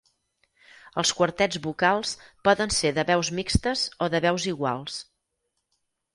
Els 1.01 1.11
quartets 1.19 1.59
vocals 1.65 2.13
poden 2.49 2.73
ser 2.79 2.93
de 2.99 3.05
veus 3.11 3.31
mixtes 3.41 3.85
o 4.07 4.09
de 4.17 4.25
veus 4.27 4.49
iguals. 4.55 4.99